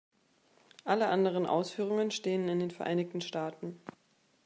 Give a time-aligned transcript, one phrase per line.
[0.83, 3.79] Alle anderen Ausführungen stehen in den Vereinigten Staaten.